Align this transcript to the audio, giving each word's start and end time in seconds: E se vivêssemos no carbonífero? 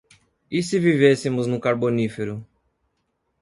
E 0.57 0.59
se 0.67 0.77
vivêssemos 0.87 1.45
no 1.51 1.59
carbonífero? 1.65 2.35